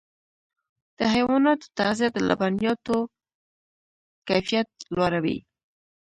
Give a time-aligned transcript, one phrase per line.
[0.97, 2.97] د حیواناتو تغذیه د لبنیاتو
[4.27, 5.37] کیفیت لوړوي.